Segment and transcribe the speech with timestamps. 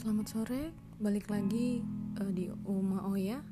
[0.00, 0.72] selamat sore.
[0.96, 1.84] Balik lagi
[2.16, 3.44] uh, di Uma Oya.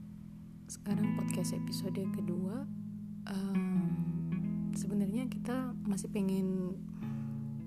[0.64, 2.64] Sekarang podcast episode kedua.
[3.28, 3.92] Um,
[4.72, 6.72] Sebenarnya kita masih pengen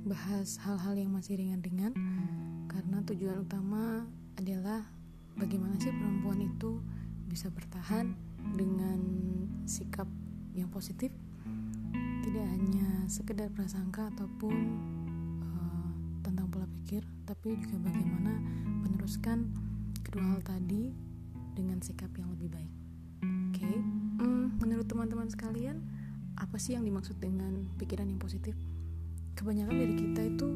[0.02, 1.94] bahas hal-hal yang masih ringan-ringan
[2.73, 4.09] karena tujuan utama
[4.41, 4.90] adalah
[5.38, 6.82] bagaimana sih perempuan itu
[7.30, 8.18] bisa bertahan
[8.58, 8.98] dengan
[9.70, 10.09] sikap
[10.58, 11.13] yang positif
[12.26, 14.55] tidak hanya sekedar prasangka ataupun
[15.45, 15.90] uh,
[16.26, 19.48] tentang pola pikir tapi juga bagaimana meneruskan
[20.02, 20.91] kedua hal tadi
[21.55, 22.73] dengan sikap yang lebih baik
[23.22, 23.77] oke okay?
[24.22, 25.80] hmm, menurut teman-teman sekalian
[26.35, 28.58] apa sih yang dimaksud dengan pikiran yang positif
[29.38, 30.49] kebanyakan dari kita itu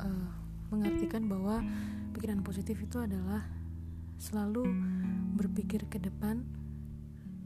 [0.00, 0.30] uh,
[0.72, 1.62] mengartikan bahwa
[2.16, 3.44] pikiran positif itu adalah
[4.18, 4.66] selalu
[5.38, 6.42] berpikir ke depan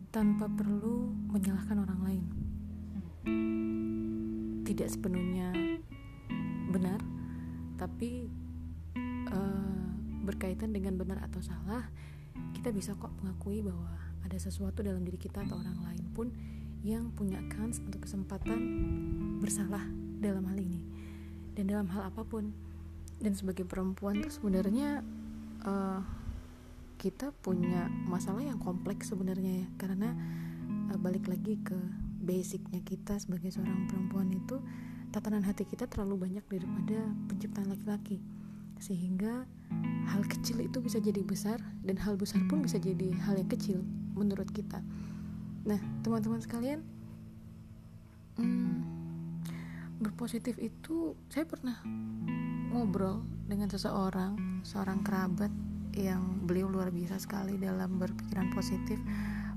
[0.09, 2.25] tanpa perlu menyalahkan orang lain
[4.65, 5.53] tidak sepenuhnya
[6.73, 7.01] benar
[7.77, 8.33] tapi
[10.33, 11.85] berkaitan dengan benar atau salah
[12.57, 16.27] kita bisa kok mengakui bahwa ada sesuatu dalam diri kita atau orang lain pun
[16.83, 18.59] yang punya kans untuk kesempatan
[19.39, 19.83] bersalah
[20.19, 20.83] dalam hal ini.
[21.55, 22.51] Dan dalam hal apa pun.
[23.23, 25.07] Dan sebagai perempuan tuh sebenarnya
[25.63, 26.03] uh,
[26.99, 29.69] kita punya masalah yang kompleks sebenarnya ya.
[29.79, 30.11] Karena
[30.91, 31.79] uh, balik lagi ke
[32.23, 34.59] basicnya kita sebagai seorang perempuan itu
[35.15, 36.99] tatanan hati kita terlalu banyak daripada
[37.31, 38.19] penciptaan laki-laki.
[38.83, 39.47] Sehingga
[40.09, 43.81] hal kecil itu bisa jadi besar dan hal besar pun bisa jadi hal yang kecil
[44.13, 44.85] menurut kita.
[45.65, 46.81] Nah teman-teman sekalian
[48.37, 48.77] hmm,
[50.03, 51.79] berpositif itu saya pernah
[52.73, 55.53] ngobrol dengan seseorang seorang kerabat
[55.93, 58.97] yang beliau luar biasa sekali dalam berpikiran positif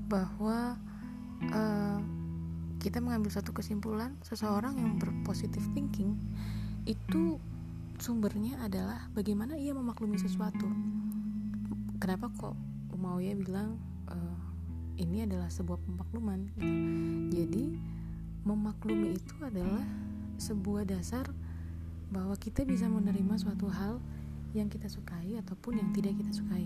[0.06, 0.76] bahwa
[1.50, 1.98] uh,
[2.78, 6.14] kita mengambil satu kesimpulan seseorang yang berpositif thinking
[6.86, 7.40] itu
[8.00, 10.68] sumbernya adalah bagaimana ia memaklumi sesuatu.
[11.96, 12.56] Kenapa kok
[12.92, 14.38] Umayyah bilang uh,
[15.00, 16.52] ini adalah sebuah pemakluman?
[17.32, 17.76] Jadi
[18.44, 19.84] memaklumi itu adalah
[20.36, 21.26] sebuah dasar
[22.12, 23.98] bahwa kita bisa menerima suatu hal
[24.54, 26.64] yang kita sukai ataupun yang tidak kita sukai,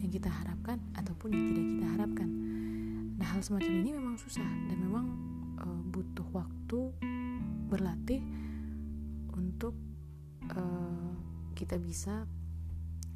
[0.00, 2.28] yang kita harapkan ataupun yang tidak kita harapkan.
[3.18, 5.06] Nah hal semacam ini memang susah dan memang
[5.58, 6.80] uh, butuh waktu
[7.68, 8.22] berlatih
[9.34, 9.74] untuk
[10.56, 11.12] uh,
[11.54, 12.24] kita bisa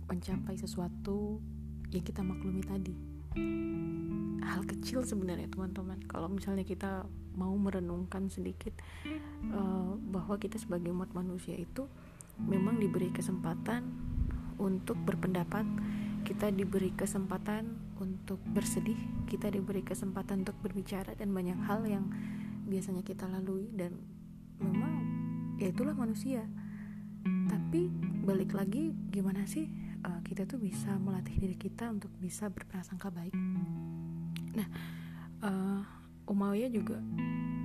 [0.06, 1.42] mencapai sesuatu
[1.90, 2.96] yang kita maklumi tadi.
[4.46, 5.98] Hal kecil sebenarnya teman-teman.
[6.06, 7.04] Kalau misalnya kita
[7.36, 8.72] mau merenungkan sedikit
[9.52, 11.84] uh, bahwa kita sebagai umat manusia itu
[12.40, 13.92] memang diberi kesempatan
[14.56, 15.64] untuk berpendapat
[16.26, 18.98] kita diberi kesempatan untuk bersedih,
[19.30, 22.10] kita diberi kesempatan untuk berbicara dan banyak hal yang
[22.66, 23.70] biasanya kita lalui.
[23.70, 23.94] Dan
[24.58, 25.06] memang
[25.62, 26.42] ya itulah manusia.
[27.66, 27.90] Tapi
[28.22, 29.66] balik lagi gimana sih
[30.06, 33.34] uh, kita tuh bisa melatih diri kita untuk bisa berprasangka baik.
[34.54, 34.68] Nah,
[35.42, 35.82] uh,
[36.30, 37.02] Umayyah juga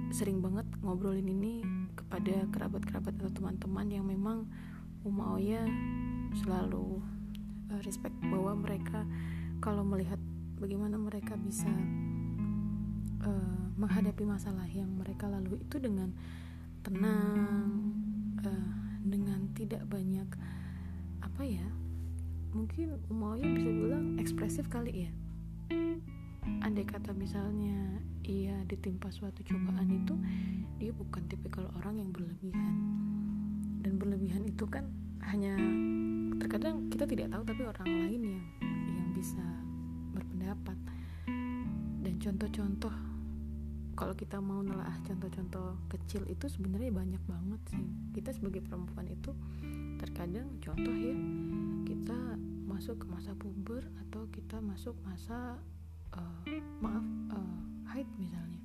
[0.10, 1.62] sering banget ngobrolin ini
[1.94, 4.50] kepada kerabat-kerabat atau teman-teman yang memang
[5.06, 5.70] Umayyah
[6.34, 6.98] selalu
[7.70, 9.06] uh, respect bahwa mereka
[9.62, 10.18] kalau melihat
[10.58, 11.70] bagaimana mereka bisa
[13.22, 16.10] uh, menghadapi masalah yang mereka lalui itu dengan
[16.82, 17.70] tenang
[18.42, 20.26] uh, dengan tidak banyak
[21.22, 21.68] apa ya
[22.52, 25.12] mungkin maunya bisa bilang ekspresif kali ya.
[26.66, 30.18] Andai kata misalnya ia ditimpa suatu cobaan itu
[30.82, 32.76] dia bukan tipikal orang yang berlebihan.
[33.86, 34.90] Dan berlebihan itu kan
[35.30, 35.54] hanya
[36.42, 38.46] terkadang kita tidak tahu tapi orang lain yang
[38.90, 39.46] yang bisa
[40.12, 40.78] berpendapat.
[42.02, 43.11] Dan contoh-contoh
[44.02, 47.86] kalau kita mau nelaah contoh-contoh kecil itu sebenarnya banyak banget sih.
[48.18, 49.30] Kita sebagai perempuan itu
[50.02, 51.14] terkadang contoh ya
[51.86, 52.18] kita
[52.66, 55.62] masuk ke masa puber atau kita masuk masa
[56.18, 56.42] uh,
[56.82, 57.62] maaf uh,
[57.94, 58.58] haid misalnya.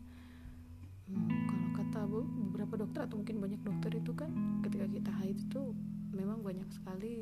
[1.05, 4.33] Hmm, kalau kata beberapa dokter atau mungkin banyak dokter itu kan
[4.65, 5.77] ketika kita haid itu
[6.17, 7.21] memang banyak sekali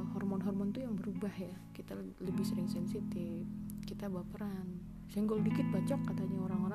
[0.00, 1.52] uh, hormon-hormon tuh yang berubah ya.
[1.76, 3.44] Kita lebih sering sensitif
[3.84, 6.65] kita baperan senggol dikit bacok katanya orang-orang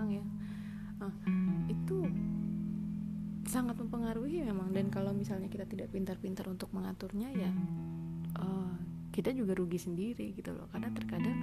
[3.51, 4.71] sangat mempengaruhi memang.
[4.71, 7.51] Dan kalau misalnya kita tidak pintar-pintar untuk mengaturnya ya
[8.39, 8.79] uh,
[9.11, 10.71] kita juga rugi sendiri gitu loh.
[10.71, 11.35] Karena terkadang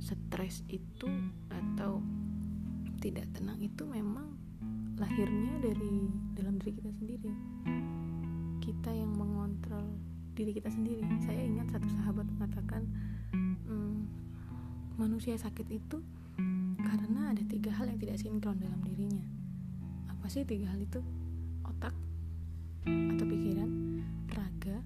[0.00, 1.12] stres itu
[1.52, 2.00] atau
[3.04, 4.32] tidak tenang itu memang
[4.96, 7.30] lahirnya dari dalam diri kita sendiri.
[8.64, 9.84] Kita yang mengontrol
[10.32, 11.04] diri kita sendiri.
[11.22, 12.88] Saya ingat satu sahabat mengatakan
[13.68, 13.96] hmm,
[14.96, 16.00] manusia sakit itu
[16.78, 19.22] karena ada tiga hal yang tidak sinkron dalam dirinya.
[20.08, 21.02] Apa sih tiga hal itu
[21.68, 21.94] otak
[22.88, 23.70] atau pikiran
[24.32, 24.78] raga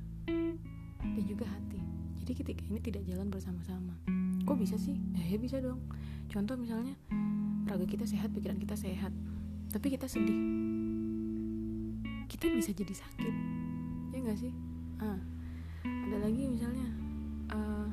[1.02, 1.80] dan juga hati.
[2.22, 3.94] Jadi ketika ini tidak jalan bersama-sama.
[4.42, 4.98] Kok bisa sih?
[5.14, 5.82] Ya, ya bisa dong.
[6.30, 6.98] Contoh misalnya
[7.66, 9.14] raga kita sehat pikiran kita sehat
[9.70, 10.38] tapi kita sedih.
[12.26, 13.34] Kita bisa jadi sakit.
[14.12, 14.52] Ya nggak sih?
[14.98, 15.20] Ah
[15.82, 16.86] ada lagi misalnya
[17.56, 17.88] uh,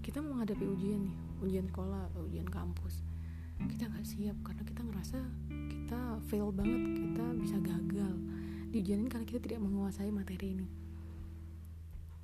[0.00, 3.02] kita menghadapi ujian nih ujian sekolah atau ujian kampus.
[3.66, 5.18] Kita nggak siap karena kita ngerasa
[6.28, 8.14] fail banget kita bisa gagal.
[8.72, 10.68] Di ujian ini karena kita tidak menguasai materi ini.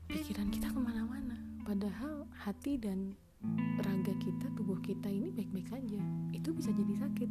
[0.08, 1.36] Pikiran kita ke mana-mana.
[1.64, 3.12] Padahal hati dan
[3.78, 6.00] raga kita tubuh kita ini baik-baik saja
[6.32, 7.30] itu bisa jadi sakit.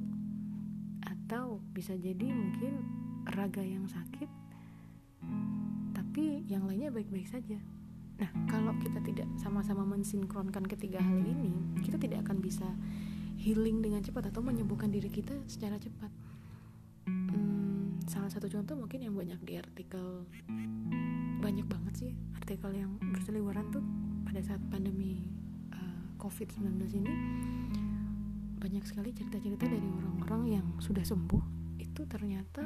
[1.06, 2.86] Atau bisa jadi mungkin
[3.28, 4.30] raga yang sakit
[6.18, 7.62] tapi yang lainnya baik-baik saja.
[8.18, 11.54] Nah kalau kita tidak sama-sama mensinkronkan ketiga hal ini
[11.86, 12.66] kita tidak akan bisa
[13.38, 16.10] healing dengan cepat atau menyembuhkan diri kita secara cepat
[18.38, 20.30] satu contoh mungkin yang banyak di artikel
[21.42, 23.82] banyak banget sih artikel yang berseliweran tuh
[24.30, 25.26] pada saat pandemi
[25.74, 27.14] uh, eh, COVID-19 ini.
[28.62, 31.42] Banyak sekali cerita-cerita dari orang-orang yang sudah sembuh
[31.82, 32.62] itu ternyata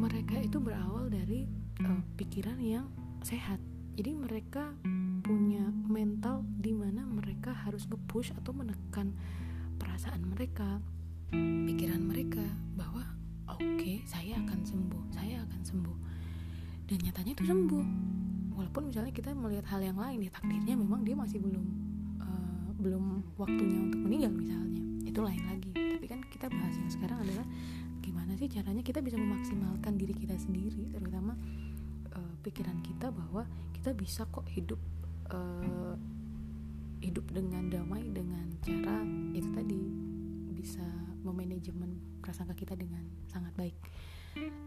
[0.00, 1.44] mereka itu berawal dari
[1.84, 2.88] uh, pikiran yang
[3.20, 3.60] sehat.
[3.92, 4.72] Jadi mereka
[5.20, 9.12] punya mental di mana mereka harus nge-push atau menekan
[9.76, 10.80] perasaan mereka
[11.68, 12.40] pikiran mereka
[12.72, 13.17] bahwa
[13.56, 15.96] oke okay, saya akan sembuh saya akan sembuh.
[16.88, 17.86] Dan nyatanya itu sembuh.
[18.56, 21.66] Walaupun misalnya kita melihat hal yang lain ya takdirnya memang dia masih belum
[22.22, 23.04] uh, belum
[23.36, 24.82] waktunya untuk meninggal misalnya.
[25.04, 25.70] Itu lain lagi.
[25.74, 27.46] Tapi kan kita bahas yang sekarang adalah
[28.00, 31.36] gimana sih caranya kita bisa memaksimalkan diri kita sendiri terutama
[32.16, 33.44] uh, pikiran kita bahwa
[33.76, 34.80] kita bisa kok hidup
[35.28, 35.92] uh,
[37.04, 39.04] hidup dengan damai dengan cara
[39.36, 39.80] itu tadi
[40.56, 40.86] bisa
[41.20, 43.76] memanajemen prasangka kita dengan sangat baik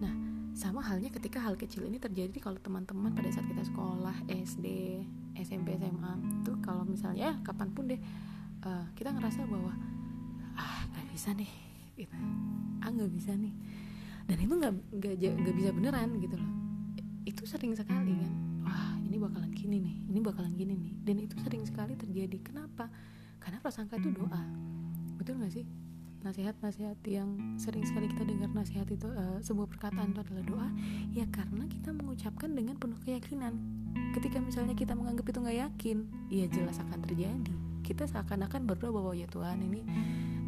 [0.02, 0.14] Nah,
[0.58, 4.66] sama halnya ketika hal kecil ini terjadi kalau teman-teman pada saat kita sekolah SD,
[5.38, 6.14] SMP, SMA
[6.44, 8.02] tuh kalau misalnya kapan pun deh
[8.66, 9.72] uh, kita ngerasa bahwa
[10.58, 11.52] ah nggak bisa nih,
[11.96, 12.18] gitu.
[12.84, 13.54] ah nggak bisa nih,
[14.28, 14.74] dan itu nggak
[15.40, 16.52] nggak bisa beneran gitu loh.
[17.24, 18.34] Itu sering sekali kan,
[18.66, 22.38] wah ini bakalan gini nih, ini bakalan gini nih, dan itu sering sekali terjadi.
[22.44, 22.92] Kenapa?
[23.40, 24.44] Karena prasangka itu doa,
[25.16, 25.66] betul nggak sih?
[26.22, 30.70] Nasihat-nasihat yang sering sekali kita dengar nasihat itu uh, sebuah perkataan itu adalah doa
[31.14, 33.58] ya karena kita mengucapkan dengan penuh keyakinan.
[34.14, 35.98] Ketika misalnya kita menganggap itu nggak yakin
[36.30, 37.56] ya jelas akan terjadi.
[37.82, 39.82] Kita seakan-akan berdoa bahwa ya Tuhan ini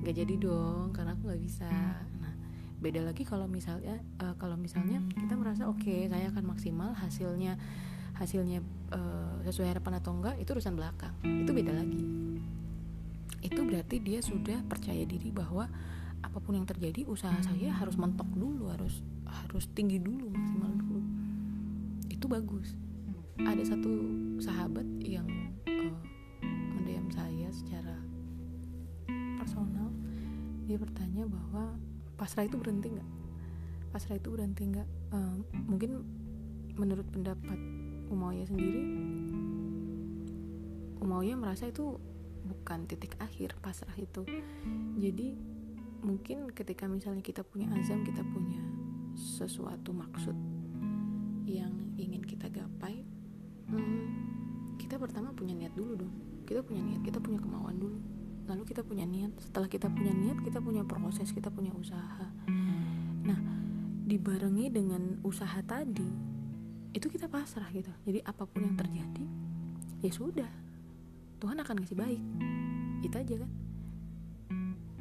[0.06, 1.70] nggak jadi dong karena aku nggak bisa.
[2.22, 2.34] Nah
[2.78, 7.58] beda lagi kalau misalnya uh, kalau misalnya kita merasa oke okay, saya akan maksimal hasilnya
[8.14, 8.62] hasilnya
[8.94, 11.14] uh, sesuai harapan atau enggak itu urusan belakang.
[11.25, 12.24] Itu beda lagi
[13.44, 15.68] itu berarti dia sudah percaya diri bahwa
[16.24, 21.01] apa pun yang terjadi usaha saya harus mentok dulu harus harus tinggi dulu maksimal dulu.
[22.07, 22.80] Itu bagus.
[23.44, 23.92] Ada satu
[24.40, 25.28] sahabat yang
[25.68, 25.94] uh,
[26.80, 28.00] mendiam saya secara
[29.36, 29.92] personal.
[30.63, 31.75] Dia bertanya bahwa
[32.16, 33.10] pasrah itu berhenti nggak?
[33.92, 34.89] Pasrah itu berhenti nggak?
[35.12, 36.07] Uh, mungkin
[36.80, 37.60] menurut pendapat
[38.10, 38.81] Umayyah sendiri
[41.04, 42.00] Umayyah merasa itu
[42.44, 44.28] bukan titik akhir pasrah itu.
[45.00, 45.36] Jadi
[46.04, 48.60] mungkin ketika misalnya kita punya azam kita punya
[49.15, 50.36] sesuatu maksud
[51.48, 53.08] yang ingin kita gapai
[53.72, 54.03] hmm,
[54.75, 56.13] kita pertama punya niat dulu dong.
[56.44, 57.98] Kita punya niat kita punya kemauan dulu.
[58.44, 59.32] Lalu kita punya niat.
[59.39, 62.27] Setelah kita punya niat kita punya proses kita punya usaha.
[63.24, 63.39] Nah
[64.03, 66.34] dibarengi dengan usaha tadi
[66.94, 67.89] itu kita pasrah gitu.
[68.03, 69.25] Jadi apa pun yang terjadi
[70.03, 70.51] ya sudah
[71.43, 72.23] Tuhan akan ngasih baik.
[73.03, 73.51] Itu aja kan.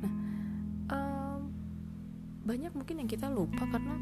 [0.02, 0.12] Nah
[0.90, 1.40] um,
[2.42, 3.94] banyak mungkin yang kita lupa karena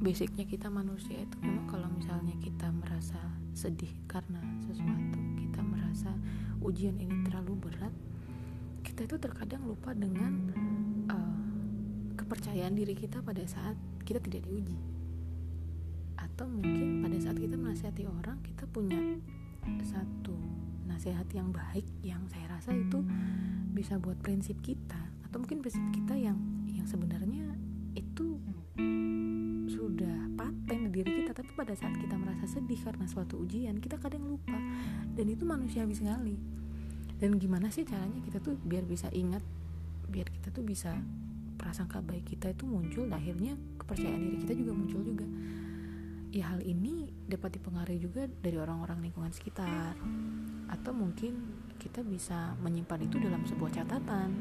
[0.00, 3.20] basicnya kita manusia itu memang kalau misalnya kita merasa
[3.52, 6.16] sedih karena sesuatu kita merasa
[6.64, 7.92] ujian ini terlalu berat
[8.80, 10.32] kita itu terkadang lupa dengan
[11.12, 11.40] uh,
[12.16, 13.76] kepercayaan diri kita pada saat
[14.08, 14.80] kita tidak diuji.
[16.16, 18.35] Atau mungkin pada saat kita menasihati orang
[21.06, 22.98] nasihat yang baik yang saya rasa itu
[23.70, 26.34] bisa buat prinsip kita atau mungkin prinsip kita yang
[26.66, 27.46] yang sebenarnya
[27.94, 28.42] itu
[29.70, 34.02] sudah paten di diri kita tapi pada saat kita merasa sedih karena suatu ujian kita
[34.02, 34.58] kadang lupa.
[35.14, 36.34] Dan itu manusiawi sekali.
[37.22, 39.46] Dan gimana sih caranya kita tuh biar bisa ingat
[40.10, 40.90] biar kita tuh bisa
[41.54, 45.26] prasangka baik kita itu muncul akhirnya kepercayaan diri kita juga muncul juga
[46.36, 49.96] ya hal ini dapat dipengaruhi juga dari orang-orang lingkungan sekitar.
[50.68, 51.32] Atau mungkin
[51.80, 54.36] kita bisa menyimpan itu dalam sebuah catatan.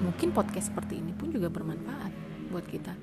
[0.00, 2.12] Mungkin podcast seperti ini pun juga bermanfaat
[2.48, 2.96] buat kita.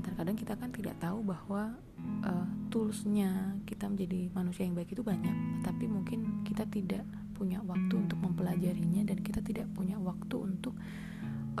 [0.00, 1.76] Terkadang kita kan tidak tahu bahwa
[2.24, 5.60] uh, toolsnya kita menjadi manusia yang baik itu banyak.
[5.60, 7.04] Tapi mungkin kita tidak
[7.36, 10.72] punya waktu untuk mempelajarinya dan kita tidak punya waktu untuk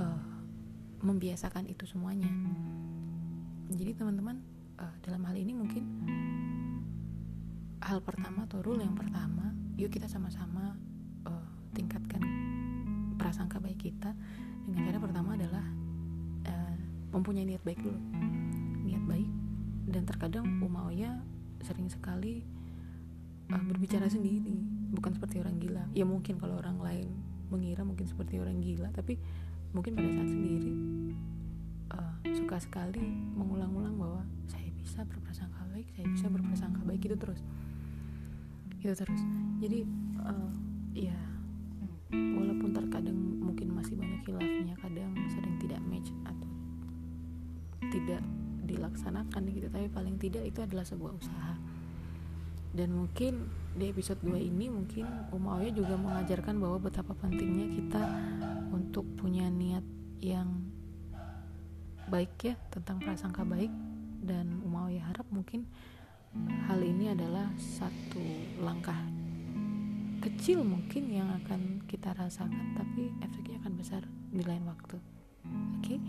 [0.00, 0.24] uh,
[1.04, 2.32] membiasakan itu semuanya.
[3.68, 5.84] Jadi teman-teman uh, dalam hal ini mungkin
[7.84, 10.78] hal pertama atau rule yang pertama yuk kita sama-sama
[11.28, 12.22] uh, tingkatkan
[13.18, 14.14] prasangka baik kita
[14.64, 15.64] dengan cara pertama adalah
[16.48, 16.76] uh,
[17.12, 18.00] mempunyai niat baik dulu.
[18.84, 19.30] Niat baik
[19.90, 21.20] dan terkadang Umayyah
[21.60, 22.44] sering sekali
[23.52, 24.56] uh, berbicara sendiri
[24.94, 25.84] bukan seperti orang gila.
[25.92, 27.08] Ya mungkin kalau orang lain
[27.52, 29.20] mengira mungkin seperti orang gila tapi
[29.76, 30.72] mungkin pada saat sendiri
[31.92, 33.04] uh, suka sekali
[33.36, 37.40] mengulang-ulang bahwa saya bisa berprasangka baik saya bisa berprasangka baik itu terus.
[38.84, 39.22] Itu terus.
[39.64, 39.88] Jadi
[40.20, 40.52] uh,
[40.92, 41.16] ya
[42.12, 46.46] walaupun terkadang mungkin masih banyak hilafnya kadang sering tidak match atau
[47.90, 48.22] tidak
[48.64, 51.56] dilaksanakan gitu tapi paling tidak itu adalah sebuah usaha.
[52.74, 53.48] Dan mungkin
[53.78, 58.02] di episode 2 ini mungkin Umayyah juga mengajarkan bahwa betapa pentingnya kita
[58.74, 59.86] untuk punya niat
[60.18, 60.74] yang
[62.10, 63.70] baik ya tentang prasangka baik
[64.24, 65.68] dan Umayyah harap mungkin
[66.66, 68.24] hal ini adalah satu
[68.58, 68.98] langkah
[70.24, 74.02] kecil mungkin yang akan kita rasakan tapi efeknya akan besar
[74.32, 76.00] di lain waktu oke okay?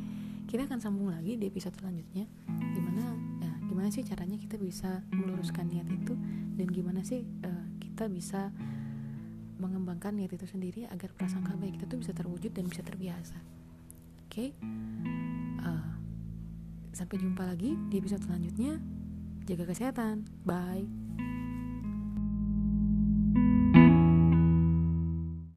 [0.48, 3.12] kita akan sambung lagi di episode selanjutnya di mana
[3.44, 6.16] ya, gimana sih caranya kita bisa meluruskan niat itu
[6.56, 8.56] dan gimana sih uh, kita bisa
[9.60, 14.32] mengembangkan niat itu sendiri agar prasangka baik kita tuh bisa terwujud dan bisa terbiasa oke
[14.32, 14.50] okay?
[16.96, 18.80] Sampai jumpa lagi di episode selanjutnya.
[19.46, 20.26] Jaga kesehatan.
[20.48, 21.05] Bye